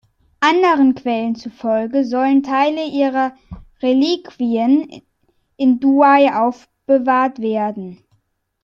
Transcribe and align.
Anderen 0.39 0.95
Quellen 0.95 1.35
zufolge 1.35 2.03
sollen 2.05 2.41
Teile 2.41 2.87
ihrer 2.89 3.35
Reliquien 3.83 5.03
in 5.57 5.79
Douay 5.79 6.27
aufbewahrt 6.33 7.37
werden. 7.39 8.03